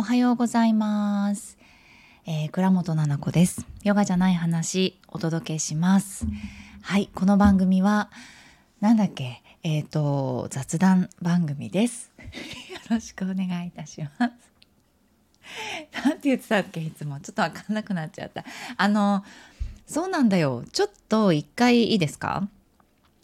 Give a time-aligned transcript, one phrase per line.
[0.00, 1.58] おはようございます。
[2.24, 3.66] えー、倉本々子です。
[3.82, 6.24] ヨガじゃない話お届けします。
[6.80, 8.10] はい、この番組は
[8.80, 12.10] なんだっけ、えっ、と雑談番組です。
[12.72, 14.18] よろしくお願いいたします。
[16.02, 16.80] なんて言ってたっけ？
[16.80, 18.46] いつもちょっとわかんなくなっちゃった。
[18.78, 19.22] あの
[19.86, 20.64] そうなんだよ。
[20.72, 22.48] ちょっと一回いいですか？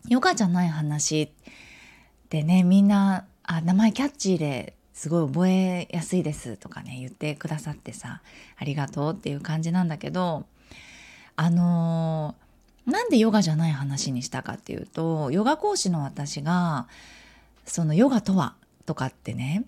[0.08, 1.32] ヨガじゃない話
[2.28, 8.22] でねみんなあ名前キャッチーですごい覚えやすいですとかね言ってくださってさ
[8.56, 10.46] ありがとうっていう感じなんだけど
[11.36, 16.86] あのーなんでヨガじゃない話にしたかっていうとヨガ講師の私が
[17.64, 18.54] そのヨガとは
[18.86, 19.64] とかってね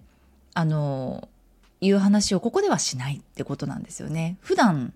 [0.55, 1.28] あのー
[1.80, 4.36] いう話をここではしないってことなんですよね。
[4.41, 4.92] 普段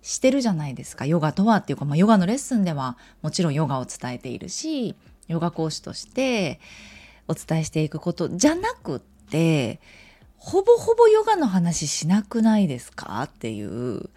[0.00, 4.94] してるじゃないですかヨガとはっていうか、まあ、ヨガのレッスンではもちろんヨガを伝えているし
[5.26, 6.60] ヨガ講師として
[7.26, 9.19] お伝えしていくことじゃなくって
[10.36, 13.22] ほぼほぼヨガの話しなくないですか？
[13.24, 14.10] っていう。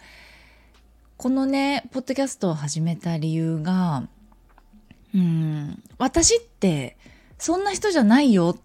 [1.16, 4.08] このねポッドキャストを始めた理由が
[5.14, 6.96] うん私って
[7.38, 8.58] そんな人じゃないよ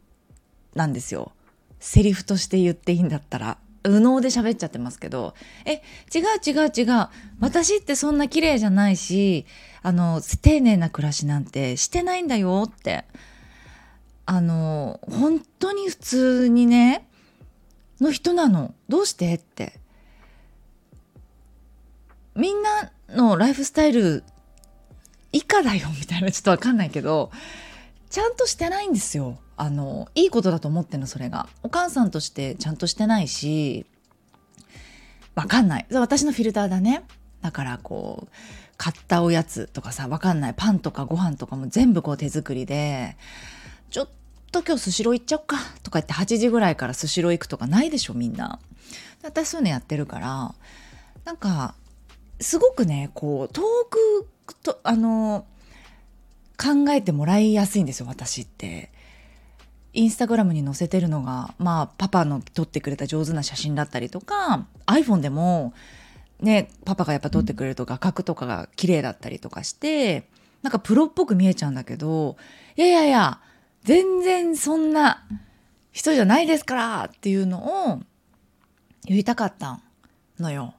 [0.73, 1.31] なんですよ。
[1.79, 3.57] セリフとして言っていいんだったら。
[3.85, 5.35] 右脳で喋っちゃってますけど。
[5.65, 5.81] え
[6.13, 7.07] 違う違う違う。
[7.39, 9.45] 私ってそんな綺麗じゃないし
[9.81, 13.05] あの丁寧な暮らしなんてしてないんだよって。
[14.31, 17.07] あの本当に普通にね
[17.99, 18.75] の人なの。
[18.87, 19.79] どうしてって。
[22.35, 24.23] みんなのライフスタイル
[25.31, 26.31] 以下だよみたいな。
[26.31, 27.31] ちょっとわかんないけど
[28.11, 29.39] ちゃんとしてないんですよ。
[29.57, 31.49] あのいいことだと思ってんのそれが。
[31.63, 33.87] お母さんとしてちゃんとしてないし
[35.33, 35.87] わかんない。
[35.91, 37.01] 私のフィルターだね。
[37.41, 38.35] だからこう
[38.77, 40.53] 買ったおやつとかさわかんない。
[40.55, 43.17] パンとかご飯とかも全部こう手作りで
[43.89, 44.09] ちょっ
[44.51, 48.59] と今日スシロー行っちゃおうかとか言って8時ぐらいからスシロー行くとかないでしょみんな
[49.23, 50.53] 私そういうのやってるから
[51.25, 51.75] なんか
[52.39, 55.45] すごくねこう遠くとあの
[56.57, 58.91] 考えてもらいやすいんですよ私って。
[59.93, 65.73] インスタグラムに載せてるのがまあパパの撮ってくれた上手な写真だったりとか iPhone でも
[66.41, 70.27] ねパパがやっぱ撮ってくれると画角とかが綺麗だったりとかして
[70.61, 72.37] なんかプロっぽく見えちゃうんだけど
[72.77, 73.39] いやいやいや
[73.89, 75.25] 全然そんな
[75.91, 77.99] 人じゃないですからっていうのを
[79.05, 79.79] 言いたかった
[80.39, 80.75] のよ。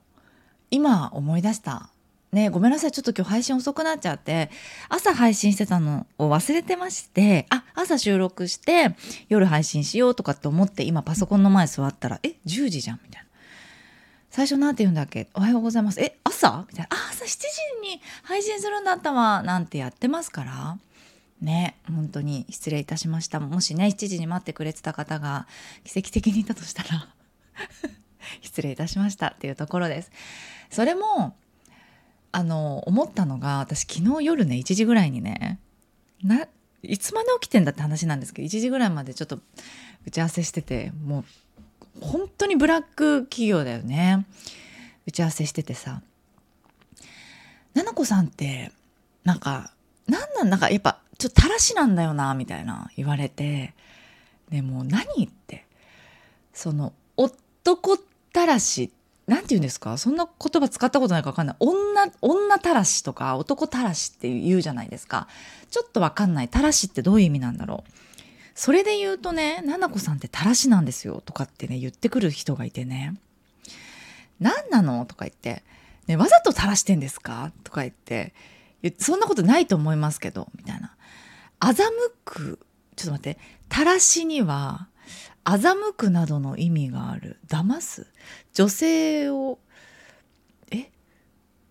[0.70, 1.90] 今思い出した。
[2.30, 2.92] ねごめんなさい。
[2.92, 4.48] ちょっと今日配信遅くなっちゃって、
[4.88, 8.94] 朝配信してたのを忘れてまして、あ、朝収録して
[9.28, 13.28] 夜配信しようとかって思って今パソコンの前座ったら、え、10時じゃんみたいな。
[14.30, 15.26] 最初なんて言うんだっけ？
[15.34, 16.00] おはようございます。
[16.00, 16.64] え、朝？
[16.70, 16.96] みたいな。
[16.96, 19.42] あ、朝7時に配信するんだったわ。
[19.42, 20.78] なんてやってますから。
[21.40, 23.40] ね、本当に失礼いたしました。
[23.40, 25.46] もしね、7時に待ってくれてた方が
[25.84, 27.08] 奇跡的にいたとしたら、
[28.42, 30.10] 失礼いたしましたっていうところです。
[30.70, 31.36] それも、
[32.32, 35.58] あの、思ったのが、私昨日夜ね、1時ぐらいにね、
[36.22, 36.46] な、
[36.82, 39.40] いつまで起きてんだって話なんですけど、1時ぐらいまでちょっと
[40.06, 41.24] 打ち合わせしてて、もう、
[42.00, 44.26] 本当にブラック企業だよね。
[45.06, 46.02] 打ち合わせしててさ、
[47.74, 48.70] ななこさんって、
[49.24, 49.72] なんか、
[50.06, 53.74] なんなんなんかやっぱちょっとたらしなんだよなみたいな言われて
[54.50, 55.66] でもう何って。
[56.52, 57.96] その男
[58.32, 58.92] たらし
[59.26, 59.96] なんて言うんですか？
[59.96, 61.56] そんな言葉使ったことないか分かんない。
[61.60, 65.28] 女女たらしとか男たらしって言うじゃないですか。
[65.70, 66.48] ちょっと分かんない。
[66.48, 67.90] たらしってどういう意味なんだろう。
[68.56, 73.14] それで言うとねななこさんってたらしなんですよとかってね言ってくる人がいてね。
[74.40, 75.62] 何なのとか言って、
[76.08, 77.52] ね、わざと垂らしてんですか？
[77.62, 78.34] とか言って。
[78.98, 80.96] そんなことないと思いますけど、みたいな。
[81.60, 81.84] 欺
[82.24, 82.58] く、
[82.96, 84.88] ちょっと待って、たらしには、
[85.44, 87.38] 欺くなどの意味がある。
[87.48, 88.06] 騙す？
[88.52, 89.58] 女性を、
[90.70, 90.90] え？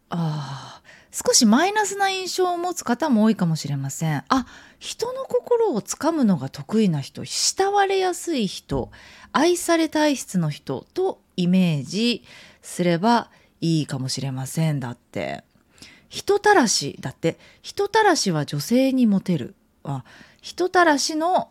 [0.09, 4.23] ああ、少しマイナスな印象を持つ方も多いかもしれません。
[4.29, 4.45] あ、
[4.79, 8.91] 人の心をつかむのが得意な人、慕われやすい人、
[9.31, 12.23] 愛され体質の人とイメージ
[12.61, 13.29] すれば
[13.61, 14.79] いいかもしれません。
[14.79, 15.43] だって。
[16.11, 19.53] 人たらしだって人たらしは女性にモテる
[19.83, 20.03] あ
[20.41, 21.49] 人たらしの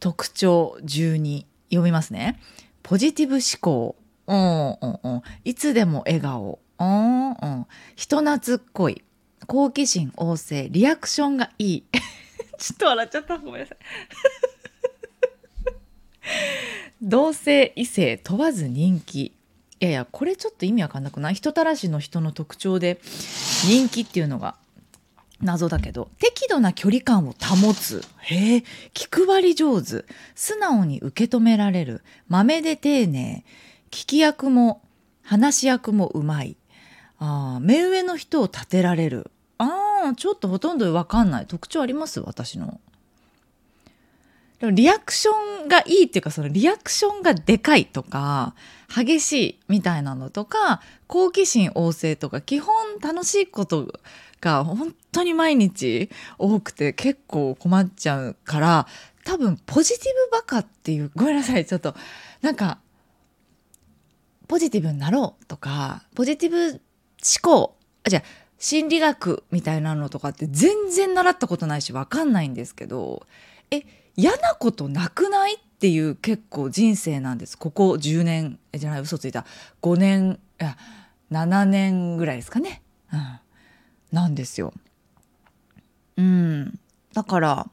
[0.00, 2.40] 特徴12読みますね。
[2.82, 3.96] ポジティブ思考。
[4.26, 5.22] うんうんうん。
[5.44, 6.60] いつでも笑顔。
[6.78, 7.66] うんうん。
[7.96, 9.02] 人懐っこい。
[9.46, 10.68] 好奇心旺盛。
[10.70, 11.84] リアクションがいい。
[12.58, 13.38] ちょっと笑っちゃった。
[13.38, 13.78] ごめんなさい。
[17.02, 19.20] 同性異性問わず人気。
[19.20, 21.34] いやいやこれちょっと意味わかんなくない？
[21.34, 23.00] 人たらしの人の特徴で
[23.64, 24.56] 人気っていうのが
[25.40, 28.04] 謎だけど適度な距離感を保つ。
[28.18, 30.04] へえ気配り上手。
[30.34, 32.02] 素直に受け止められる。
[32.28, 33.44] 豆で丁寧。
[33.90, 34.82] 聞き役も
[35.22, 36.56] 話し役もうまい。
[37.18, 39.30] あ目上の人を立てられる。
[39.58, 41.46] あーちょっとほとんど分かんない。
[41.46, 42.20] 特徴あります？
[42.20, 42.80] 私の。
[44.60, 48.54] でもリアクションがいいっていうかそのリアクションがでかいとか
[48.92, 54.00] 激しいみたいなのとか好奇心旺盛とか基本楽しいこと
[54.40, 58.86] が本当に毎日多くて結構困っちゃうから
[59.24, 61.94] 多分ポジティブバカっていうごめんなさいちょっと
[62.40, 62.78] なんか
[64.46, 66.80] ポジティブになろうとかポジティブ思
[67.42, 68.22] 考あじゃあ
[68.58, 73.26] 心理学みたいなのとかって全然習ったことないし分かんないんですけど
[73.70, 73.82] え
[74.16, 77.56] 嫌なことなくないっていう結構人生なんです。
[77.56, 79.46] ここ10年じゃない嘘ついた。
[79.80, 80.76] 5年いや
[81.30, 82.82] 7年ぐらいですかね、
[83.12, 83.38] うん、
[84.12, 84.72] なんですよ。
[86.16, 86.78] うん。
[87.14, 87.70] だから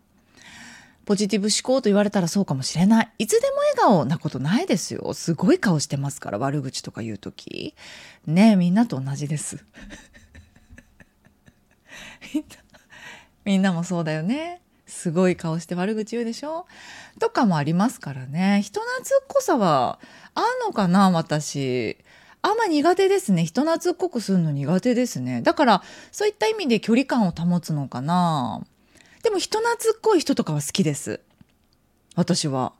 [1.05, 3.11] ポジティブ思考と言われたらそうかもしれない。
[3.19, 5.13] いつでも笑顔なことないですよ。
[5.13, 7.75] すごい顔してますから悪口とか言う時。
[8.25, 9.63] ねえみんなと同じです。
[13.45, 14.61] みんなもそうだよね。
[14.87, 16.65] すごい顔して悪口言うでしょ。
[17.19, 18.63] とかもありますからね。
[18.63, 19.99] 人懐っこさは
[20.33, 21.97] あんのかな私。
[22.45, 23.43] あんま苦手ですね。
[23.43, 25.41] 人懐っこくするの苦手ですね。
[25.41, 28.61] だからそういった意味で距離感を保つのかな。
[29.23, 31.21] でも人懐っこい人とかは好きです。
[32.15, 32.73] 私は。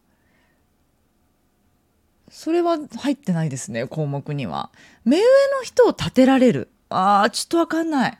[2.30, 4.70] それは入ってないですね項目には。
[5.04, 6.70] 目上の人を立てられる。
[6.90, 8.20] あーちょっとわかんない。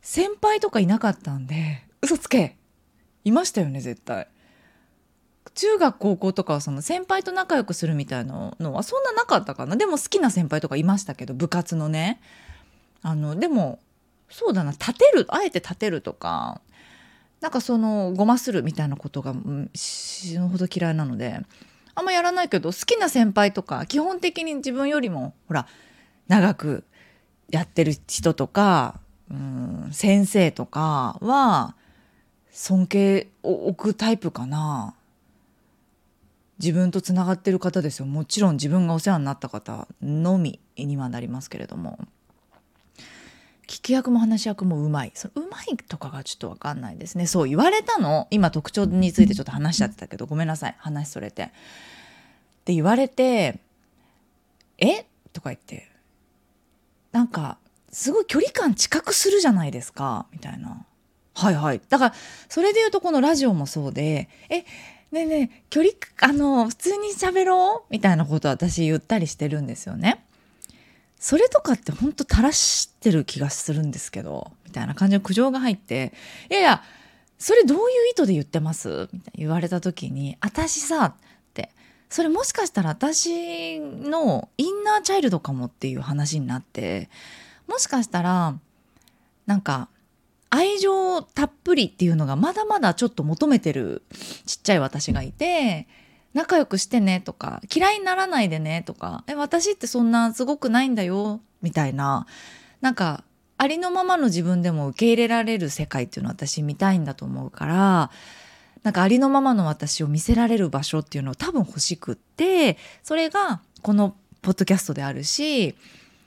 [0.00, 2.56] 先輩とかいなかったんで嘘つけ。
[3.24, 4.28] いましたよね絶対。
[5.60, 9.76] 中学高校とかはその先輩と仲良くするみたいなのはそんななかったかな？
[9.76, 12.18] でも好きな先輩とかいましたけど部活のね。
[13.02, 13.78] あのでも
[14.30, 16.62] そうだな立てるあえて立てるとか
[17.42, 19.34] なんかそのごまするみたいなことが
[19.74, 21.40] 死ぬほど嫌いなので
[21.94, 25.66] あんまやらないけど好きな先輩とか基本的に自分よりもほら
[26.26, 26.84] 長く
[27.50, 28.98] やってる人とか
[29.30, 31.74] うん先生とかは
[32.50, 34.94] 尊敬を置くタイプかな。
[36.62, 38.06] 自分とつながってる方ですよ。
[38.06, 41.98] もちろん自分がお世話になった方のみにはなりますけれども。
[43.66, 45.12] 聞き役も話し役もうまい。
[45.14, 47.26] そのうまいとかがちょっと分かんないですね。
[47.26, 48.26] そう言われたの。
[48.30, 50.74] 今特徴についてちょっと話しちゃってたけどごめんなさい。
[50.78, 51.44] 話それて。
[51.44, 51.46] っ
[52.64, 53.60] て言われて
[54.78, 55.06] 「え？
[55.32, 55.88] とか言って。
[57.12, 57.58] なんか
[57.90, 60.26] すごい距離感近くするじゃないですか。
[60.32, 60.84] みたいな。
[61.34, 61.80] はいはい。
[61.88, 62.14] だから
[62.48, 64.64] それで言うとこのラジオもそうで「え？
[65.12, 70.24] ねえねえ距離あの普通に喋ろう?」みたいなこと私言ったりしてるんですよね。
[71.18, 76.14] それとかってほんと垂らしてる気がするんですけどみたいな感じの苦情が入って
[76.50, 76.82] 「いやいや
[77.38, 81.14] それどういう意図で言ってます?」みたいな言われた時に「私さ」っ
[81.52, 81.70] て
[82.08, 87.10] それもしかしたら私のインナーチャイルドかもっていう話になって
[87.66, 88.54] もしかしたら
[89.44, 89.88] なんか
[90.50, 94.02] 愛情たっぷりっていうのがまだまだちょっと求めてる
[94.46, 95.86] ちっちゃい私がいて
[96.34, 102.26] 仲良くしてねとか嫌いにならないでねとかえ私ってそんなすごくないんだよみたいな
[102.80, 103.24] なんか
[103.58, 108.10] ありのままの自分でも受け入れられる世界っていうのを私見たいんだと思うから
[108.82, 115.74] なんかありのままの私を見せられる場所っていうのを多分欲しくってそれがこのポッドキャストであるし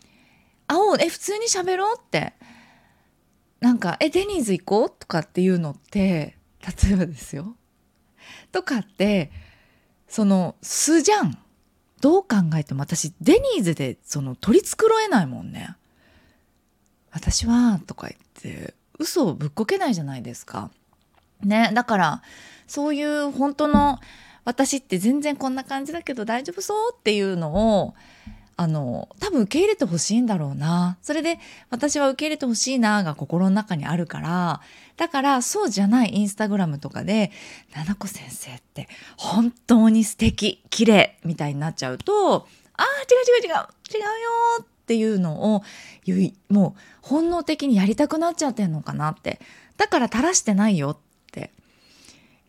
[0.68, 2.34] 「あおえ普通に喋ろう」って
[3.64, 6.36] なんか「えデニーズ行こう?」とかっていうのって
[6.84, 7.56] 例えばですよ。
[8.52, 9.32] とかって
[10.10, 11.38] その素じゃん。
[12.02, 15.78] どう考えても私デニーズでその取り繕えないもんね。
[17.12, 20.70] 私はとか言って嘘をぶっこけないじゃないですか。
[21.42, 22.22] ねだから
[22.68, 24.00] そういう本当の
[24.44, 27.96] 私って全然こんな感じだけど大丈夫そうっていうのを
[28.56, 30.98] あの多分受け入れてほしいんだろうな。
[31.02, 34.62] それで私は受け入れてほしいなが心の中にあるから。
[34.96, 37.32] だからそうじゃないインスタグラムとかで
[37.76, 45.64] 「七子先生って本当に素敵綺麗みたいになっちゃうと「あー違う違う違う違うよ」っていうのを
[46.50, 49.40] もう本能的にやりたくなっちゃってんのかなって
[49.78, 50.98] だから垂らしてないよっ
[51.32, 51.52] て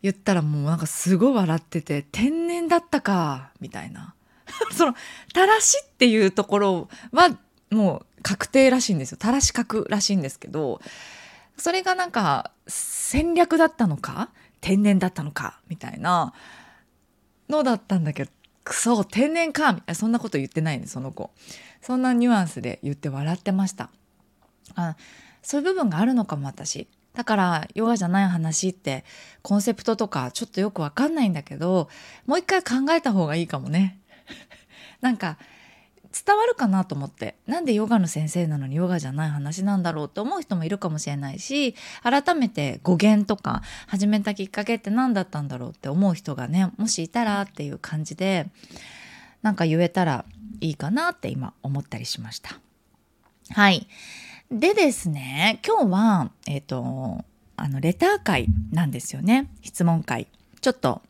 [0.03, 4.14] 言ったらもうなんかすごい笑ってて天然だったかみたいな。
[4.77, 4.95] その
[5.33, 7.37] たらしっていうところは
[7.71, 9.19] もう確定らしいんですよ。
[9.19, 10.81] たらし確らしいんですけど
[11.57, 16.33] それがなんか戦略だったのか天然だったのかみたいな
[17.49, 18.31] のだったんだけど
[18.65, 21.31] くそ天然かみたいなそんなこと言ってないねその子。
[21.83, 23.91] そんなニュアンスで言って笑ってました。
[24.75, 24.97] あ
[25.43, 26.89] そういう部分があるのかも私。
[27.13, 29.05] だからヨガじゃない話って
[29.43, 31.89] コンセプトとかちょっとよくわかんないんだけど
[32.27, 34.01] もう一回考えた方がいいかもね。
[35.01, 35.39] なんか
[36.15, 48.47] 伝わるかなと思ってなんでヨガの先生なのにヨガじゃない話なんだろうと思う人もいるかもしれないし改めて語源とか始めたきっかけって何だったんだろうって思う人がねもしいたらっていう感じで
[49.43, 50.25] なんか言えたら
[50.61, 52.59] いいかなって今思ったりしました。
[53.51, 53.87] はい。
[54.51, 57.25] でですね今日はえっ、ー、と
[57.57, 60.29] あのレター会なんですよね質問会
[60.61, 61.03] ちょっと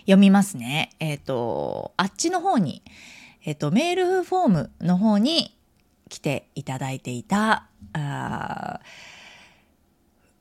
[0.00, 2.82] 読みますねえっ、ー、とあっちの方に
[3.44, 5.56] えっ、ー、とメールフォームの方に
[6.08, 8.80] 来ていただいていたあ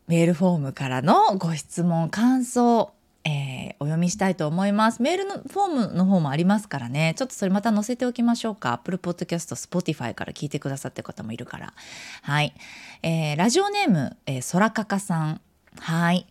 [0.08, 2.94] メールフォームからのご質問感想
[3.30, 5.02] えー、お読みしたいと思います。
[5.02, 7.14] メールのフォームの方もありますからね。
[7.18, 8.72] ちょっとそれまた載せておきましょうか。
[8.72, 11.74] Apple Podcast、Spotify から聞いてくださってる方もいるから。
[12.22, 12.54] はい。
[13.04, 15.42] えー、ラジオネーム、えー、そらかかさん。
[15.78, 16.26] はい。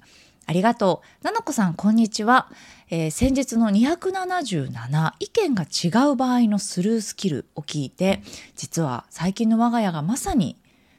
[0.47, 1.25] ありがとう。
[1.25, 2.49] ななこさん、こんにちは。
[2.89, 8.23] えー、先日の277意見が違う場合のスルースキルを聞いて、
[8.55, 10.57] 実は最近の我が家がまさに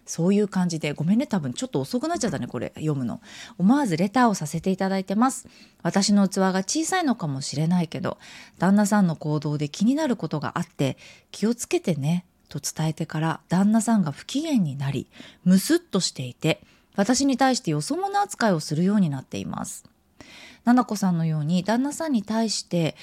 [0.07, 3.21] そういう感じでごめんね多分ちょっと遅くなっちゃったねこれ読むの
[3.57, 5.47] 思わずレターをさせていただいてます
[5.83, 8.17] 私の器が小さいのかもしれないけど
[8.57, 10.97] 旦那さんの行動で気になることがあって
[11.31, 15.07] 気をつけてねと伝えてから旦那さんが不機嫌になり
[15.43, 16.61] ムスッとしていて
[16.97, 19.85] 私に対してよそ者扱いをするようになっています。
[20.65, 22.97] ななこさんのように旦那さんに対して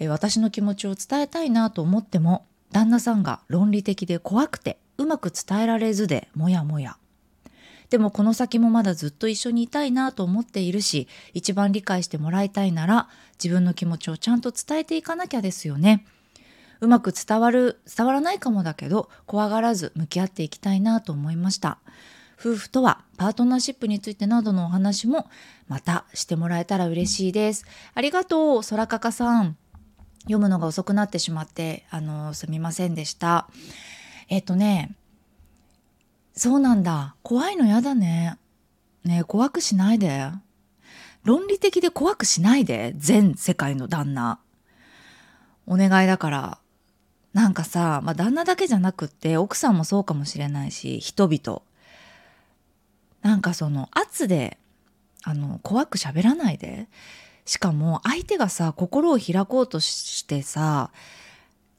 [0.00, 6.96] 私の気持ちを伝えたいなと思っても旦那さんが論理的で怖くてうまく伝えられずでもやもや。
[7.90, 16.06] でもこの先もまだずっと一緒にいたいなと思っているし一番理解してもらいたいなら自分の気持ちをちゃんと伝えていかなきゃですよね。
[16.80, 21.78] うまく伝わる伝わらないかもだけど怖がらず向き合っていきたいなと思いました。
[22.42, 25.28] 夫婦とはパートナーシップについてなどのお話も
[25.68, 29.56] またしてもらえたら嬉しいですありがとう空かかさん
[30.22, 33.48] 読むのが遅くなってしまってあのすみませんでした
[34.32, 34.96] えっとね、
[36.32, 37.16] そうなんだ。
[37.22, 38.38] 怖いのやだね。
[39.04, 40.30] ね怖くしないで。
[41.22, 42.94] 論理的で怖くしないで。
[42.96, 44.38] 全世界の旦那。
[45.66, 46.58] お願いだから。
[47.34, 51.62] なんかさ、まあ、旦那だけじゃなくって奥さんもそうかもしれないし人々
[53.22, 54.58] なんかその圧で
[55.24, 56.88] あの怖く喋らないで。
[57.44, 60.92] しかも相手がさ心を開こうとしてさ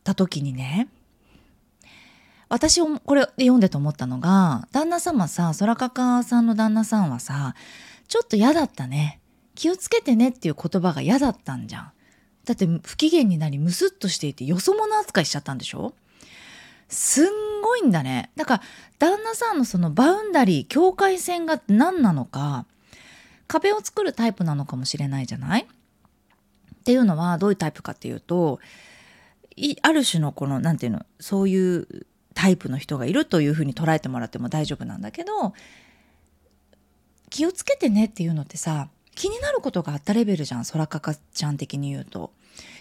[0.04, 0.90] た時にね
[2.50, 7.56] 私をこれで読んでと思ったのが旦那様さ空かかさんの旦那さんはさ
[8.10, 9.22] ちょっと嫌だったね。
[9.56, 11.92] 気をつけてねっていう言葉が嫌だったんじゃん。
[12.44, 15.94] だって不機嫌になりムスッとしていてよそ者扱いしちゃったんでしょ？
[16.94, 18.64] すんごいんだねだから
[19.00, 22.66] 旦那さんのそのバウンダリー境界線が何なのか
[23.48, 25.64] 壁を作るタイプなのかもしれないじゃない？
[25.64, 28.60] っていうのはどういうタイプかっていうと
[29.82, 31.88] ある種のこの何て言うのそういう
[32.34, 35.54] タイプの人がいるというふうに捉えてもらっても大丈夫なんだけど
[37.30, 42.32] 気をつけてねっていうのってさ気になることがあったレベルじゃん空かかちゃん的に言うと。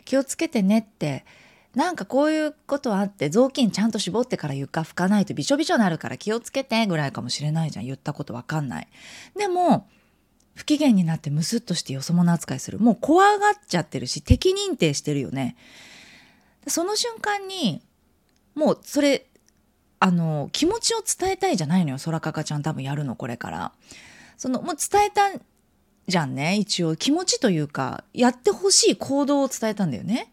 [0.04, 1.24] 気をつけてねって
[1.74, 7.86] なんかこういうことあって雑巾ちゃんと絞ってから床拭かないとびしょびしょになるから気をつけてぐらいかもしれないじゃん。
[7.86, 8.88] 言ったことわかんない。
[9.36, 9.88] でも
[10.54, 12.78] 不機嫌になってムスッとしてよそ者扱いする。
[12.78, 15.56] もう怖がっちゃってるし敵認定してるよね。
[16.66, 17.82] その瞬間に
[18.54, 19.26] もうそれ
[19.98, 21.96] あの気持ちを伝えたいじゃないのよ。
[21.98, 23.72] 空かかちゃん多分やるのこれから。
[24.36, 25.30] そのもう伝えた
[26.06, 26.56] じゃんね。
[26.56, 30.32] 一応気持ちというかやってほしい行動を伝えたんだよね。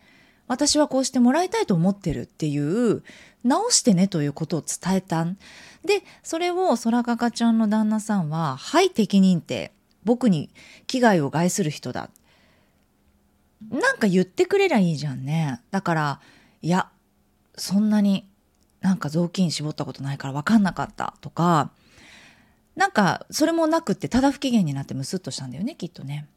[0.49, 3.03] 私はこうしてもらいたいと思ってるっていう
[3.45, 5.37] 直してねということを伝えたん。
[5.85, 9.71] でそれを空かかちゃんの旦那さんは「はい敵認定
[10.03, 10.49] 僕に
[10.87, 12.09] 危害を害する人だ」
[13.69, 15.61] なんか言ってくれりゃいいじゃんね。
[15.71, 16.19] だから
[16.61, 16.89] いや
[17.55, 18.27] そんなに
[18.81, 21.13] なんか雑巾絞ったことないから分かんなかった。
[21.21, 21.71] とか
[22.75, 26.27] なんかそれもなくってただ不機嫌になってムスッとしたんだよねきっとね。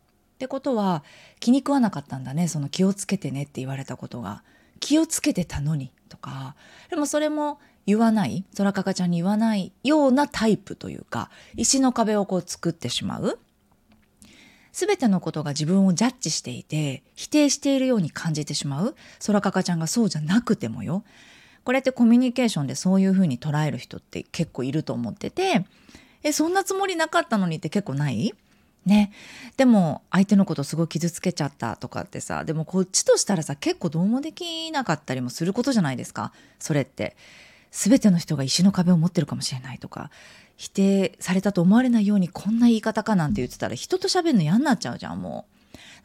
[0.42, 1.04] ってことは
[1.38, 4.42] 気に食わなかったんだねその気をつけてねって言われたことが。
[4.80, 6.56] 気をつけてたのにとか。
[6.90, 13.38] でもそれも言わない空かかちゃんに言わないようなタイプというか石の壁をこう作ってしまう。
[14.72, 18.96] 全てのことが自分をジャッジしていて否定しているように感じてしまう。
[19.24, 21.04] 空かかちゃんがそうじゃなくてもよ。
[21.62, 25.64] これってコミュニケーションでそういうふうに捉える人って結構いると思ってて。
[26.24, 28.32] えそんなつもりなかったのにって結構ない？
[28.84, 29.12] ね、
[29.56, 36.32] でも相手のことすごい傷つけちゃったとかってさでもこっちとしたらさ結構どうもできなかったりもすることじゃないですか。
[36.58, 37.16] それって。
[37.70, 40.10] 全ての人が石の壁を持ってるかもしれないとか。
[40.56, 45.51] 否定されたと思われないようにこんな言い方かなんて言ってたら人と喋るの嫌になっちゃうじゃんもう。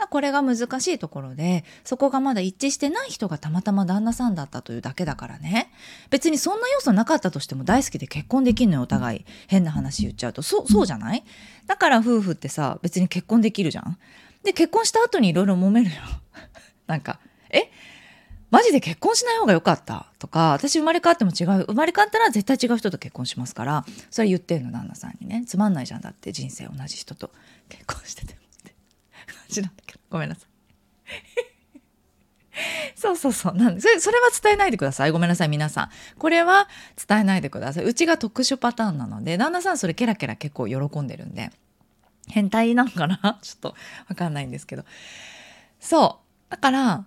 [0.06, 5.72] これが難しいところでそこがまだ一致してない人がたまたま旦那さんだったというだけだからね。
[6.12, 9.26] 別にそんな要素なかったとしても大好きで結婚できんのよお互い。
[9.48, 10.42] 変な話言っちゃうと。
[10.44, 11.24] そそうじゃない？
[11.66, 13.98] だから夫婦ってさ別に結婚できるじゃん？
[14.44, 15.96] で結婚した後にいろいろ揉めるよ。
[16.88, 17.72] なんかえ？
[18.50, 20.06] マジで結婚しない方が良かった？
[20.20, 21.66] とか私生まれ変わっても違う？
[21.66, 23.86] 生まれ変わったら絶対違う人と結婚しますから。
[24.12, 25.44] それ言ってんの旦那さんにね。
[25.48, 27.32] つまんないじゃんだって人生同じ人と
[27.68, 28.40] 結婚してても
[29.50, 30.00] じなんだけど。
[30.10, 30.48] ごめんなさい。
[32.96, 33.56] そうそうそう。
[33.56, 35.12] なんでそれそれは伝えないでください。
[35.12, 35.90] ごめんなさい皆さん。
[36.18, 36.68] これは
[37.08, 37.86] 伝えないでください。
[37.86, 41.52] うちが特殊パターンなので旦那さんそれケラケラ結構喜んでるんで。
[42.30, 43.40] 変態なんかな？
[43.42, 43.76] ちょっと
[44.10, 44.86] わかんないんですけど。
[45.80, 46.52] そう。
[46.52, 47.06] だから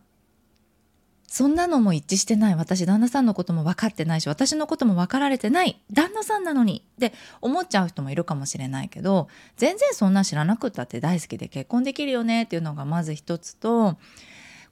[1.31, 2.57] そんなのも一致してない。
[2.57, 5.81] 私旦那さんのことも分かってないし私のことも分かられてない。
[5.93, 6.85] 旦那さんなのに。
[6.97, 12.43] って思っちゃう人もいるかもしれないけど全然そんな知らなくったって大好きで結婚できるよね。
[12.43, 13.97] っていうのがまず一つと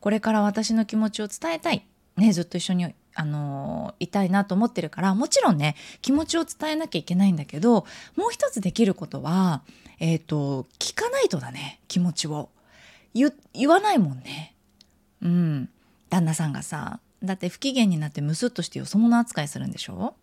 [0.01, 1.87] これから私の気持ちを伝えたい、
[2.17, 7.87] ね、ずっと一緒にあのいたいなと思ってるからもちろんね気持ちを伝えなきゃいけないんだけど
[8.17, 9.63] もう一つできることは
[10.01, 12.51] えっ、ー、と聞かないとだね気持ちを。
[13.15, 14.57] 言わないもんね。
[15.23, 15.69] うん。
[16.11, 20.15] 旦那さんがさだって不機嫌になってムスッとしてよそ者扱いするんでしょ？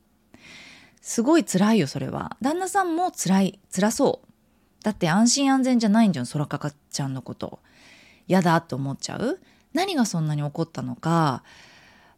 [1.02, 2.38] すごい辛いよそれは。
[2.42, 4.28] 旦那さんも辛い辛そう。
[4.84, 7.60] だって安心安全じゃないんじゃん空かかちゃんのこと。
[8.28, 9.40] 嫌だって思っちゃう？
[9.74, 11.44] 何がそんなに怒ったのか。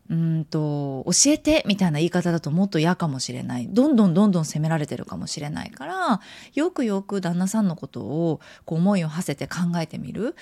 [0.09, 3.67] うんと教えてみたいな言い方だともっと嫌かもしれない。
[3.67, 6.21] どんどんどんどん責められてるかもしれないから
[6.53, 10.35] よくよく旦那さんのことをこう思いを馳せて考えてみる。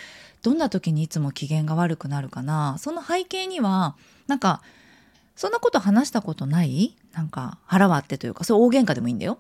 [0.44, 2.78] どんな時にいつも機嫌が悪くなるかな。
[2.78, 3.96] その背景には
[4.28, 4.62] なんか
[5.36, 6.96] そんなこと話したことない？
[7.14, 9.40] なんか腹割ってというかそう大喧嘩でもいいんだよ。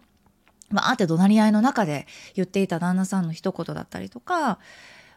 [0.72, 4.58] まあ、って怒鳴り合いの中で言っていた旦那さんの一言だったりとか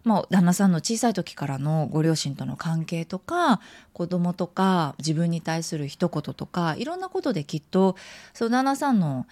[0.05, 3.61] まあ、旦那さんの小さい時からのご両親との関係とか
[3.93, 7.97] 子供とか自分に対する一言とかいろんなことできっと
[8.33, 9.27] その旦那さんの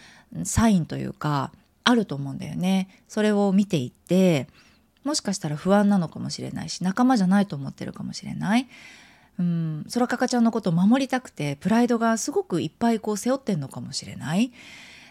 [0.44, 1.52] サインというか
[1.84, 2.88] あると思うんだよね。
[3.08, 4.48] それを見ていって
[5.04, 8.68] もしかしたら不安なのかもしれないし仲間じゃないと思ってるかもしれない。
[9.38, 14.50] うん、空かかちゃんのことを守りたくてプライドがすごくいっぱいこう背負ってんのかもしれない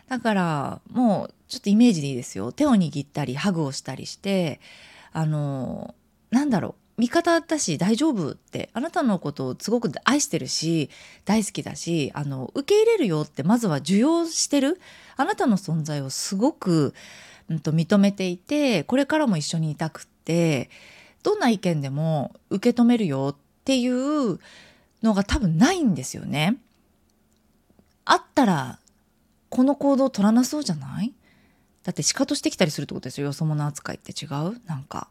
[0.08, 4.60] だからもうちょっとイメージでいいですよ手を握ったりハグをしたりして
[5.17, 5.95] あの
[6.30, 10.89] なんだろう味方だし大丈夫ってあなたのことをすごく愛してるし
[11.23, 14.80] 大好きだしあの受け入れるよってまずは受容してる
[15.15, 16.93] あなたの存在をすごく、
[17.49, 20.69] うんと、認めていてこれからも一緒にいたくって
[21.23, 24.39] どんな意見でも受け止めるよっていう
[25.01, 26.58] のが多分ないんですよね。
[28.04, 28.80] あったら
[29.49, 31.13] この行動を取らなそうじゃない？
[31.86, 33.28] だってシカトしてきたりするってことですよ。
[33.28, 34.60] よそ者扱いって違う？
[34.65, 35.08] なんか。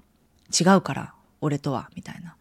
[0.50, 1.88] 違うから俺とは。
[1.94, 2.36] みたいな。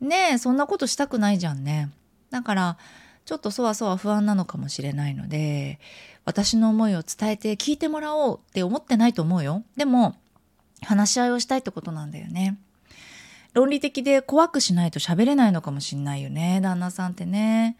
[0.00, 1.90] ねえそんなことしたくないじゃんね。
[2.30, 2.78] だから
[3.26, 5.78] ちょっとそわそわ不安なのかもしれないので
[6.24, 9.62] 私の思いを伝えて聞いてもらおうって思ってないと思うよ。
[9.76, 10.16] でも
[10.82, 12.58] 話し合いをしたいってことなんだよね。
[13.52, 16.60] 論理的で怖くしないと喋れないのかもしんないよね。
[16.62, 17.76] 旦那さんってね。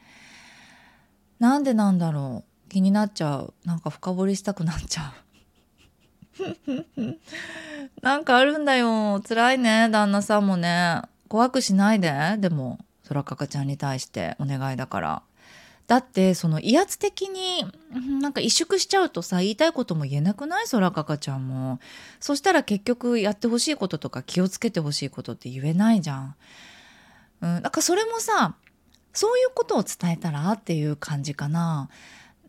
[1.38, 2.68] なんでなんだろう。
[2.68, 3.54] 気になっちゃう。
[3.64, 5.29] なんか深掘りしたくなっちゃう。
[8.02, 9.20] なんかあるんだよ。
[9.26, 9.88] 辛いね。
[9.90, 11.02] 旦那さんもね。
[11.28, 12.12] 怖くしないで。
[12.38, 14.36] でも空かかちゃんに対して。
[14.38, 15.22] お願いだから。
[15.86, 17.66] だってその威圧的に
[18.20, 20.66] なんか萎縮しちゃうとさ言いたいことも言えなくない？
[20.70, 21.80] 空かかちゃんも。
[22.20, 26.34] そしたら結局やってほしいこととか気をつけてほしいことって言えないじゃん。
[27.40, 28.54] うん、だかそれもさ
[29.12, 31.88] そういうことを伝えたらっていう感じかな。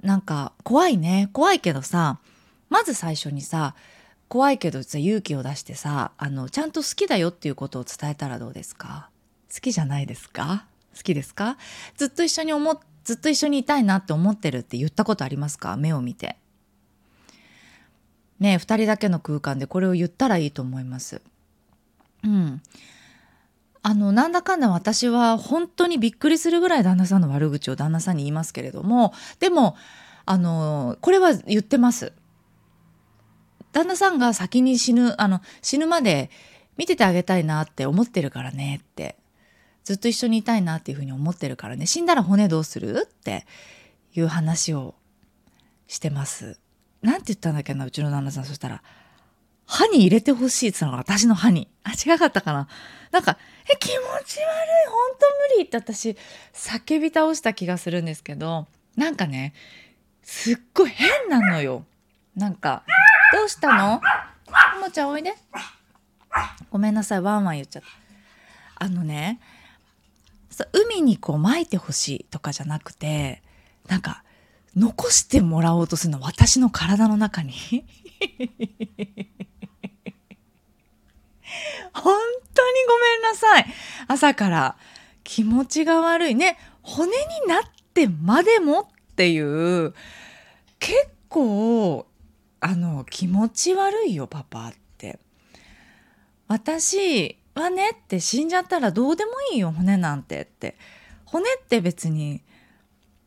[0.04, 1.30] なんか怖いね。
[1.34, 2.20] 怖いけどさ
[2.72, 3.76] まず最初にさ
[4.30, 9.10] 怖いけどさ勇気を出してさあのちゃんと好きだよっていうことを伝えたらどうですか？
[9.54, 10.66] 好きじゃないですか？
[10.96, 11.58] 好きですか？
[11.98, 15.76] ずっと一緒に思ずっと一緒にいたいなって思ってるって言ったことありますか？
[15.76, 16.38] 目を見て。
[18.40, 21.22] ね2人だけの空間でこれを言ったらいいと思います。
[22.24, 22.62] うん。
[23.84, 29.76] あのなんだかんだ私は本当にびっくりするぐらい旦那さんの悪口を旦那さんに言いますけれどもでも
[30.26, 32.14] あのこれは言ってます
[33.72, 36.30] 旦那さんが先に死ぬあの死ぬまで
[36.78, 39.18] 見ててあげたいなって思ってるからねって。
[39.84, 41.86] ずっと一緒にいたいなっていうふうに思ってるからね。
[41.86, 43.46] 死んだら骨どうするって
[44.14, 44.96] いう話を
[45.88, 46.60] してます。
[47.02, 48.46] なんて言ったんだっけなうちの旦那さん。
[48.46, 48.84] そしたら
[49.66, 51.68] 「歯に入れてほしい」って言ったのが私の歯に。
[51.84, 52.68] あ違かったかな。
[53.12, 53.38] なんか
[53.74, 54.06] 「え気持ち悪い。
[54.26, 56.16] 本当無理」って私
[56.54, 58.68] 叫び倒した気がするんですけど。
[58.96, 59.54] なんかね
[60.22, 61.86] すっごい変なのよ。
[62.36, 62.84] なんか
[63.32, 64.02] どうしたの？
[64.80, 65.34] ももちゃんおいで。
[66.70, 67.82] ごめんなさいワンワン言っちゃっ
[68.78, 68.86] た。
[68.86, 69.40] あのね
[70.74, 73.42] 海にこう撒いてほしいとかじゃなくて
[73.88, 74.24] なんか
[74.76, 77.54] 残してもらおうとするの私の体の中に。
[81.94, 82.16] 本
[82.54, 83.66] 当にごめんなさい。
[84.08, 84.78] 朝から
[85.24, 86.36] 気持ちが悪い。
[86.36, 87.16] ね骨に
[87.48, 87.64] なっ
[87.94, 89.94] てまでもっていう
[90.80, 90.96] 結
[91.28, 92.08] 構
[92.62, 95.20] あの気持ち悪いよパパって。
[96.48, 100.78] 私はねって死んじゃったらどうでもいいよ骨なんてって。
[101.26, 102.42] 骨って別に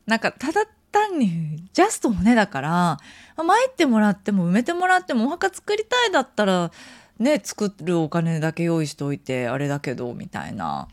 [0.05, 2.97] なんかただ単にジャスト骨だから
[3.35, 6.71] 参ってもらっても埋めてもらってもお墓作りたいだったら
[7.19, 10.87] ね作るお金だけ用意しておいてあれだけどみたいな。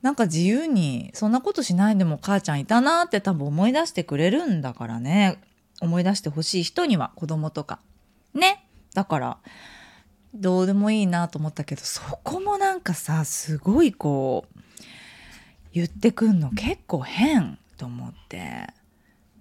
[0.00, 5.40] なんか自由にそんなことしないでも母ちゃんいたなって多分思い出してくれるんだからね。
[5.80, 7.80] 思い出してほしい人には子供とか。
[8.34, 8.64] ね。
[8.94, 9.38] だから
[10.34, 14.60] どうでもいいなと思ったけどそこもなんかさすごいこう
[15.72, 18.66] 言ってくんの結構変と思って。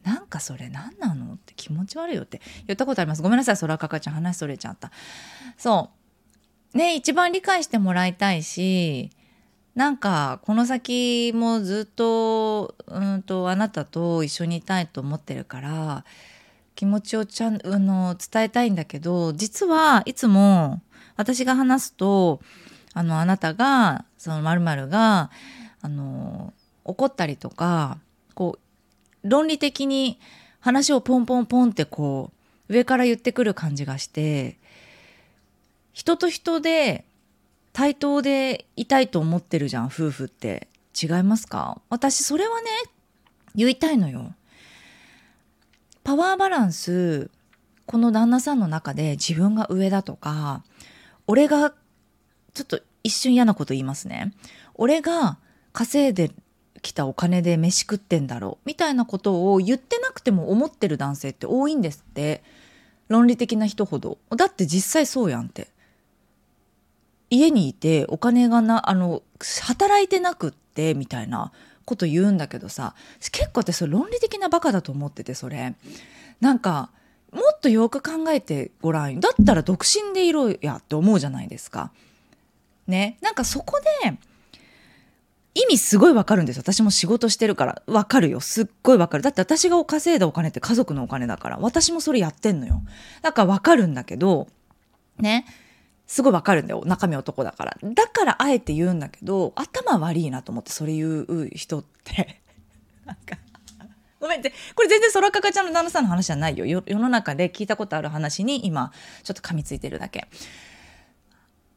[0.03, 2.41] なんかそれ何なのって気持ち悪いよって。
[2.65, 3.21] 言ったことあります。
[3.21, 4.91] ごめんなさいそらかかちゃん話それちゃった。
[5.57, 5.91] そ
[6.73, 6.77] う。
[6.77, 9.09] ね一番理解してもらいたいし
[9.77, 16.03] なんかこの先もずっとうんとあなたと一緒にいたいと思ってるから
[16.73, 20.81] 気持ちをちゃんあの伝えたいんだけど実はいつも
[21.15, 22.39] 私が話すと
[22.95, 25.29] あのあなたがその〇〇が
[25.83, 27.99] あの怒ったりとか
[28.33, 28.57] こ
[29.23, 30.19] う論理的に
[30.59, 32.31] 話をポンポンポンってこ
[32.67, 34.57] う上から言ってくる感じがして
[35.93, 37.05] 人と人で
[37.77, 40.67] 対等でいたいと思ってるじゃん夫婦って。
[40.99, 41.79] 違いますか？
[41.91, 42.71] 私それはね
[43.53, 44.33] 言いたいのよ。
[46.03, 47.29] パワーバランス
[47.85, 50.63] この旦那さんの中で自分が上だとか
[51.27, 51.69] 俺が
[52.55, 54.33] ちょっと一瞬嫌なこと言いますね。
[54.73, 55.37] 俺が
[55.71, 56.31] 稼いで
[56.81, 62.43] きたお金で飯食ってんだろうみたいなことを言ってなくても思ってる男性って多いんですって。
[63.07, 64.17] 論理的な人ほど。
[64.35, 65.67] だって実際そうやんって。
[67.29, 69.23] 家にいてお金がなあの
[69.61, 71.51] 働いてなくってみたいな
[71.85, 72.95] こと言うんだけどさ
[73.31, 75.75] 結構私論理的なバカだと思っててそれ。
[76.39, 76.91] なんか
[77.31, 81.91] もっとよく考えてごらんだったら独身でいろやって思うじゃないですか。
[82.87, 83.17] ね。
[83.21, 84.17] なんかそこで
[85.55, 87.81] 意味すごいわかるんです私も仕事してるから。
[87.87, 88.39] わかるよ。
[88.39, 89.23] すっごいわかる。
[89.23, 91.57] だって私が稼いだお金って家族のお金だから。
[91.59, 92.83] 私もそれやってんのよ。
[93.23, 94.47] だからわかるんだけど
[95.17, 95.45] ね。
[96.07, 97.77] すごいわかるんだよ中身男だから。
[97.83, 102.41] だからあえて言うんだけど頭悪いなと思ってそれ言う人って。
[103.05, 103.37] なんか
[104.19, 104.51] ごめんって。
[104.73, 106.65] これ全然空かかちゃんの旦那さんの話じゃないよ。
[106.65, 108.91] 世の中で聞いたことある話に今
[109.23, 110.27] ちょっと噛みついてるだけ。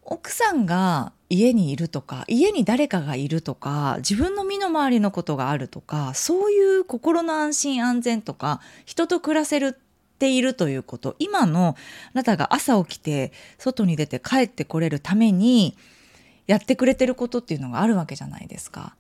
[0.03, 9.90] 奥さんが家にいるとか家に誰かがいるとか自分の身の回りのことがあるとかそういう心の安心安全とか人と暮らせるって
[10.21, 15.77] ているということ今のあなたが朝起きて外に出て帰ってこれるために
[16.47, 18.95] やってくれてることっていうのがあるわけじゃないですか。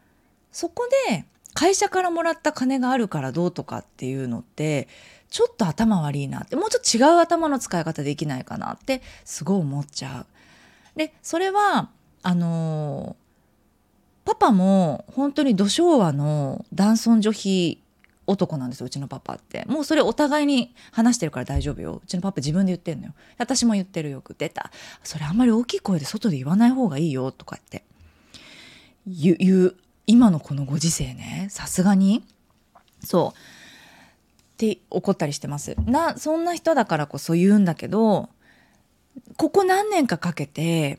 [0.50, 4.88] そこで会社からもらった金があるからどうとかっていうのって
[5.28, 10.26] ちょっと頭悪いなってもうちょっと違う頭の使い方できないかなってすごい思っちゃう。
[10.98, 11.90] でそれは
[12.22, 13.16] あの
[14.24, 17.79] パパも本当に土昭和の男尊女卑
[18.30, 19.64] 男なんですようちのパパって。
[19.66, 22.00] もうそれお互いに話してるから大丈夫よ。
[22.02, 23.14] うちのパパ自分で言ってんのよ。
[23.38, 24.70] 私も言ってるよく出た
[25.02, 27.84] それあんまり大きい声で外で言わない方がいいよとかって。
[29.06, 29.74] 言う
[30.06, 31.48] 今のこのご時世ね。
[31.50, 32.24] さすがに。
[33.04, 33.38] そう。
[33.38, 35.74] って怒ったりしてます。
[35.86, 38.28] なそんな人だからこそ言うんだけど
[39.36, 40.98] ここ何年かかけて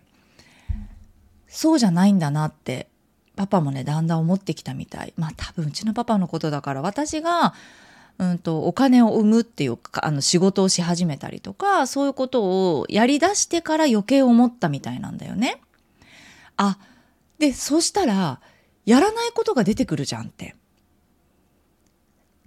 [1.48, 2.88] そうじゃないんだなって
[3.36, 7.54] パパもねだんだん思ってきたみたいまあ多分うちのパパのことだから私が
[8.18, 12.44] うんと、お金を生むっていうかあの仕事をし始めたりとかそういうこと
[12.80, 15.60] をやりだしてから余計思ったみたいなんだよね。
[16.56, 16.78] あ
[17.40, 18.40] でそしたら
[18.86, 20.56] やらないことが出てくるじゃんって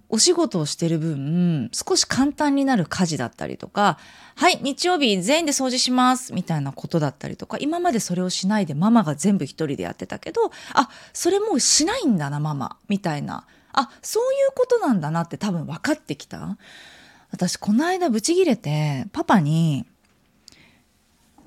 [0.09, 3.97] お仕事をしてる分少し簡単になる家事だったりとか
[4.35, 13.45] はい日曜日全員で掃除しますみたいなことだったりとか今までそれをしないでママが全部一人でやってたけどあそれもうしないんだなママみたいな。
[13.77, 16.57] あそういうことなんだなって多分分かってきた。
[17.31, 19.85] 私この間ブチギレてパパに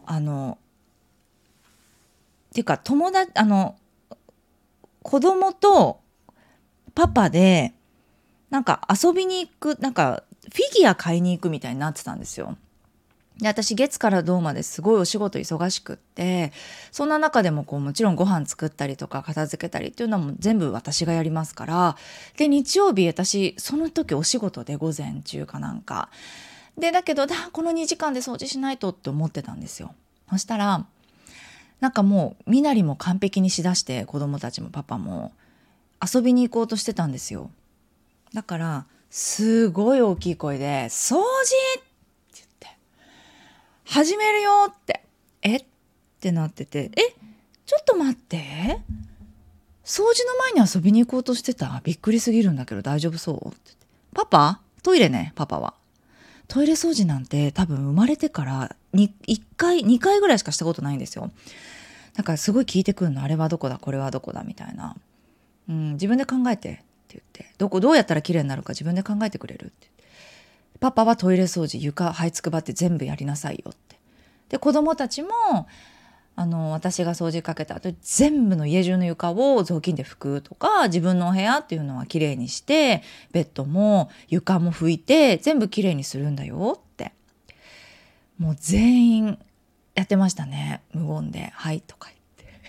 [0.05, 0.59] あの
[2.51, 3.77] っていうか友達あの
[5.03, 6.01] 子供と
[6.94, 7.73] パパで
[8.50, 12.56] なんか遊びに行くなんかフィギュア買いに行くみたいになってたんですよ。
[13.38, 16.52] で私月から銅まですごいお仕事忙しくって
[16.90, 21.96] そんな中でもこうもちろんご飯作ったりとか片付けたりっていうのはもう全部私がやりますから
[22.37, 26.11] で日曜日私その時お仕事で午前中かなんか。
[26.76, 29.94] でだけどだこの2時間で掃除しないとって思ってたんですよ。
[30.30, 30.87] そしたら
[31.80, 35.32] なんかもう身なりも完璧にしだして子供たちもパパも
[36.02, 37.50] 遊びに行こうとしてたんですよ。
[38.35, 41.21] だからすごい大きい声で「掃除!」
[41.79, 41.85] って
[42.35, 42.69] 言って
[43.87, 45.03] 始めるよって。
[45.43, 45.57] え？
[45.57, 45.64] っ
[46.21, 47.14] てなっててえ？
[47.64, 48.81] ちょっと待って。
[49.85, 51.81] 掃除の前に遊びに行こうとしてた？
[51.85, 53.49] びっくりすぎるんだけど大丈夫そう？
[53.49, 53.87] ってって。
[54.14, 54.61] パパ？
[54.83, 55.75] トイレねパパは。
[56.49, 59.11] トイレ掃除なんて多分生まれてから1
[59.57, 61.31] 回2回ぐらいしかしたことないんですよ。
[62.14, 63.23] だからすごい聞いてくるの。
[63.23, 63.79] あれはどこだ？
[63.79, 64.43] これはどこだ？
[64.43, 64.97] みたいな、
[65.69, 66.83] うん、自分で考えて
[67.16, 69.88] 言ってどこどうやったら綺麗になるか自分で考えてくれるって。
[70.81, 73.99] パパはトイレ掃除床這いつくばって全部やりなさいよって。
[74.49, 75.29] で子供たちも
[76.37, 87.12] あの私が掃除かけた後全部の家中の床を雑巾で拭くとか自分のお部屋っていうのはきれいにしてベッドも床も拭いて全部きれいにするんだよって。
[88.38, 89.38] もう全員
[89.97, 92.61] やってましたね無言で「はい」とか言って。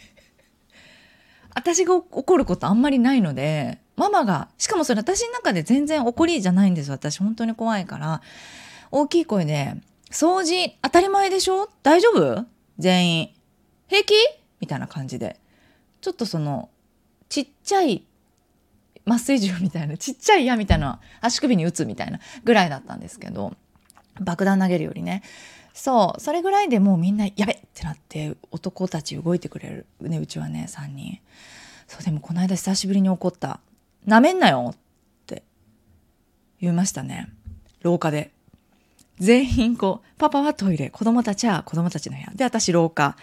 [1.54, 8.22] 私が怒ることあんまりないのでママがしかもそれ私の中で全然怒りじゃないんです私本当に怖いから。
[8.92, 9.76] 大きい声で
[10.10, 11.70] 「掃除当たり前でしょ？
[11.84, 12.46] 大丈夫？
[12.80, 13.30] 全員。
[13.88, 14.14] 平気?」
[14.62, 15.40] みたいな感じで。
[16.02, 16.70] ちょっとその
[17.28, 18.06] ちっちゃい
[19.06, 23.54] 麻酔銃みたいなちっちゃい矢みたいな足首に打つみたいなぐらいだったんですけど
[24.22, 25.24] 爆弾投げるよりね。
[25.74, 31.20] そうそれぐらいでもうみんなやべってなって男たち動いてくれるねうちはね3人。
[31.88, 33.60] そうでもこの間久しぶりに怒った。
[34.06, 34.78] なめんなよっ
[35.26, 35.44] て
[36.60, 37.30] 言いましたね。
[37.82, 38.32] 廊下で。
[39.20, 42.32] 全員こう、パパはトイレ、子供たちは子供たちの部屋。
[42.34, 43.18] で、私廊下。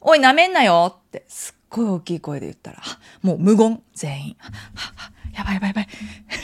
[0.00, 2.78] おい、なめんなよって、すっごい大きい声で言ったら、
[3.22, 4.36] もう無言、全員。
[5.34, 5.88] やばいやばいやばい。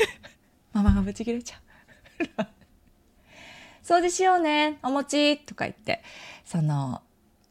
[0.72, 2.46] ママがブチ切れちゃう。
[3.86, 6.02] 掃除しようね、お餅とか言って、
[6.44, 7.02] その、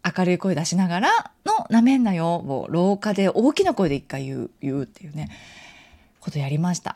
[0.04, 5.30] 明るい声出しながらの「なめんなよ」を廊下で大きな声で一回言う言うっていうね
[6.22, 6.96] ことやりました。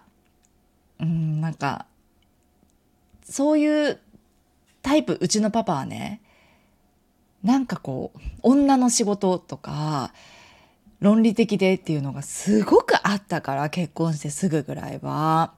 [1.01, 1.85] うんなんか
[3.23, 3.99] そういう
[4.81, 6.21] タイプうちのパパはね
[7.43, 10.13] なんかこう女の仕事とか
[11.01, 15.53] 論理的でっていうのがすごくあったから結婚してすぐぐらいは。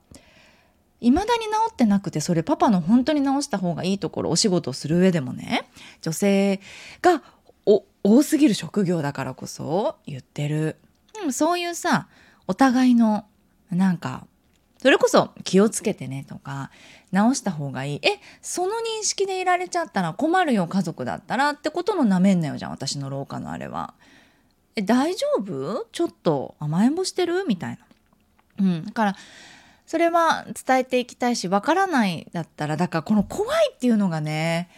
[0.99, 5.69] 未だに治ってなくてそれパパの本当に治した方がいいところお仕事をする上でもね
[6.01, 6.59] 女性
[7.03, 7.21] が
[7.67, 10.77] お多すぎる職業だからこそ言ってる、
[11.23, 12.07] うん、そういうさ
[12.47, 13.25] お互いの
[13.71, 14.25] なんか
[14.79, 16.71] それこそ気をつけてねとか
[17.11, 23.93] 直した方がいいえその認識でいられちゃったら困るよ家族だったらってことのなめんなよじゃん私の廊下のあれは。
[24.75, 25.87] え大丈夫？
[25.91, 27.45] ちょっと甘えん坊してる？
[27.47, 27.77] みたいな。
[28.59, 29.15] うん、だから
[29.87, 34.69] それは伝えていきたいしわからないだったらだからこの怖いっていうのがね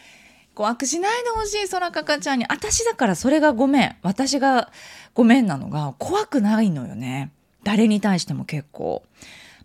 [0.56, 4.72] 怖くしないでほしい空かかちゃんに私だからそれがごめん私が
[5.14, 7.32] ごめんなのが怖くないのよね。
[7.64, 9.04] 誰に対しても結構。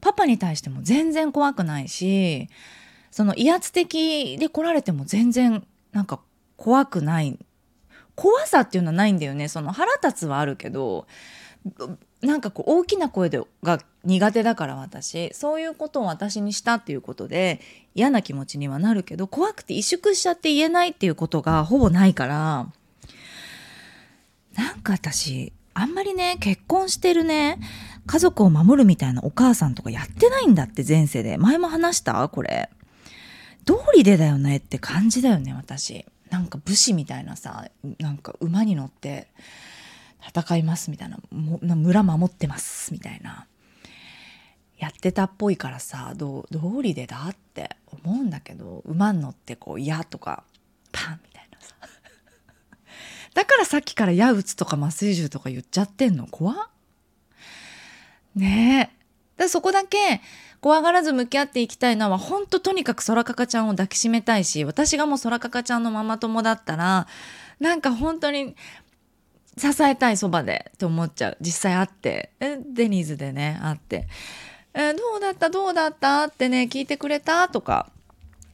[0.01, 2.51] パパに対しても全然怖くないし
[3.11, 6.21] その威圧的で来られても全然なんか
[6.57, 7.39] 怖くない。
[8.15, 9.49] 怖さっていうのはないんだよね。
[9.49, 11.07] その腹立つはあるけど
[12.21, 15.33] なんかこう大きな声でが苦手だから私。
[15.33, 17.61] そういうことを私にしたっていうことで
[17.95, 22.69] 嫌な気持ちにはなるけど怖くて萎縮しちゃって言えないっていうことがほぼないから。
[24.55, 27.59] なんか私あんまりね結婚してるね
[28.07, 31.37] 家族を守るみたいなお母さんとかやってないんだって前世で。
[31.37, 32.29] 前も話した？
[32.29, 32.71] これ。
[33.65, 36.07] 道理でだよねって感じだよね私。
[36.31, 39.29] なんか武士みたいなさなんか馬に乗って
[40.27, 41.19] 戦いますみたいな。
[41.31, 43.47] 村守ってますみたいな。
[44.77, 50.45] やってたっぽいからさど道理でだって思うんだけど馬に乗ってこう「や」とか
[50.93, 51.34] 「パン」みたいな
[53.35, 56.27] だからさっきから「矢打つ」とか麻酔銃とか言っちゃってんの？
[56.27, 56.57] 怖っ。
[58.37, 58.97] ねえ。
[59.37, 60.21] だそこだけ
[60.61, 67.07] 怖がらず向き合っていきたいのは本当とにかく空かかちゃんを抱きしめたいし私がもう空かかちゃんのママ友だったら
[67.59, 68.55] なんか本当に
[69.59, 71.37] 支えたいそばでって思っちゃう。
[71.41, 72.31] 実際会って。
[72.41, 74.07] デニーズでね会って
[74.75, 75.51] 「えどうだった？
[75.51, 77.49] どうだった?」ってね聞いてくれた？
[77.49, 77.91] とか。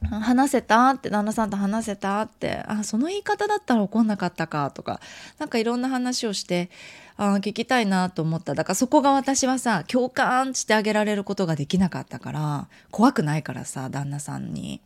[0.09, 0.89] 話せた？
[0.89, 2.21] って旦那さんと話せた？
[2.21, 2.63] って。
[2.67, 4.99] あその言い方だったら怒んなかったかとか。
[5.37, 6.69] なんかいろんな話をして
[7.17, 8.55] あ聞きたいなと思った。
[8.55, 14.81] だからそこが私はさ共感してあげられることができなかったから怖くないからさ旦那さんに。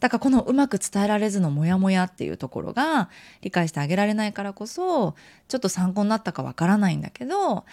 [0.00, 3.08] だからこのうまく伝えられずのモヤモヤっていうところが
[3.42, 5.14] 理解してあげられないからこそ
[5.46, 7.64] ちょっと参考になったかわからないんだけど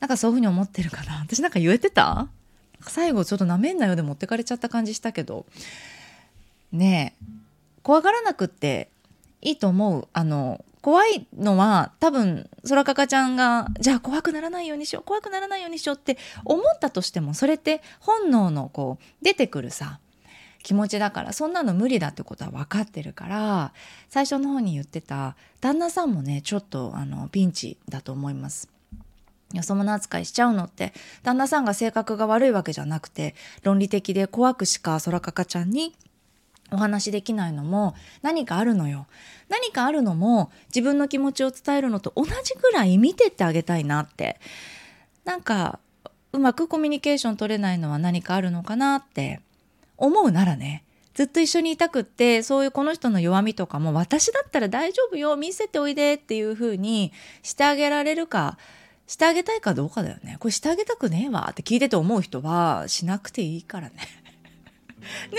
[0.00, 1.20] なんかそういうふうに思ってるかな。
[1.20, 2.28] 私なんか言えてた？
[2.82, 5.46] 最後ちょっとなめんなよで持ってかれちゃった感じしたけど
[6.72, 7.24] ねえ
[7.82, 8.90] 怖がらなくって
[9.40, 19.98] いいと思うあの怖いのは多分空かかちゃんがじゃあ怖くならないようにしよう怖くならないようにしようって思ったとしてもそれって本能のこう出てくるさ
[20.62, 23.72] 気持ちだからそんなの無理だってことは分かってるから
[24.08, 28.68] 最初の方に言ってた旦那さんもねちょっとあのピンチだと思います。
[29.54, 35.94] よそ者扱いしちゃうのって旦那さんが性格が悪いわけじゃなくて論理的で怖くしか空かかちゃんに
[36.70, 39.06] お話できないのも何かあるのよ。
[39.48, 44.38] 何かあるのも自分の気持ちを伝えるのと同じぐらい見てってあげたいなって。
[45.24, 45.78] なんか
[46.32, 49.40] うまくコミュニケーション取れないのは何かあるのかなって
[49.96, 50.84] 思うならね。
[51.14, 58.56] ずっと一緒にいたくってそういうこの人の弱みとかも私だったら大丈夫よ見せておいでっていう風にしてあげられるか
[59.08, 60.36] してあげたいかどうかだよね。
[60.38, 63.94] これしてあげたくねえわって聞いてて思う人はしなくていいからね。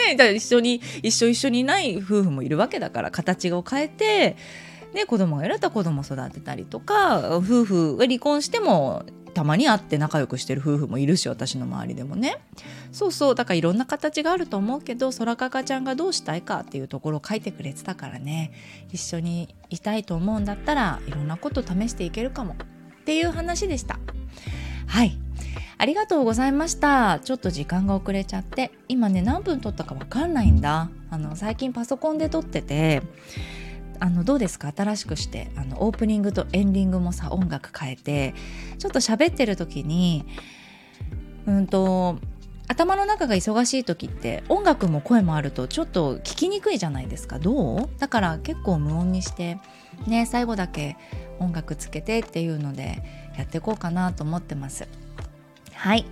[0.10, 4.36] ねだから一緒に一緒一緒にいない夫婦もいるわけだから形を変えて、
[4.94, 12.40] ね、子供がいると子供育てたりとか夫婦が離婚してもたまに会って仲良くしてる夫婦もいるし私の周りでもね
[12.92, 18.52] そうそうだからいろんな形があると思うけど空かかちゃんがどうしたいかっていうところを書いてくれてたからね
[18.92, 22.56] 一緒にいたいと思うんだったらいろんなこと試していけるかも
[23.10, 23.98] っていう話でした。
[24.86, 25.18] はい。
[25.80, 27.20] ありがとうございました。
[27.24, 28.72] ちょっと時間が遅れちゃって。
[28.88, 30.92] 今ね何分撮ったかわかんないんだ。
[31.10, 33.02] あの最近パソコンで撮ってて
[34.00, 34.72] あのどうですか？
[34.78, 35.50] 新しくして。
[35.56, 38.36] あのオープニングとエンディングもさ音楽変えて。
[38.78, 40.28] ちょっと喋ってる時に
[41.48, 42.20] うんと
[42.68, 47.40] 頭の中が忙しい時って音楽も声もあるとちょっと聞きにくいじゃないですか。
[47.40, 47.90] どう？
[47.98, 49.58] だから結構無音にして
[50.08, 50.98] ね最後だけ
[51.40, 53.02] 音楽つけてっていうので
[53.38, 54.88] やっていこうかなと思ってます。
[55.74, 56.06] はい。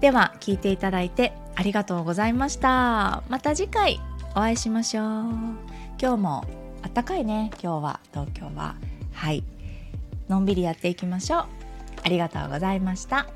[0.00, 3.22] では聞いていただいてありがとうございました。
[3.28, 4.00] また次回
[4.32, 5.04] お会いしましょう。
[6.00, 6.44] 今日も
[6.82, 7.50] あったかいね。
[7.62, 8.74] 今日は東京は。
[9.12, 9.44] はい。
[10.28, 11.44] のんびりやっていきましょう。
[12.02, 13.26] ありがとうございました。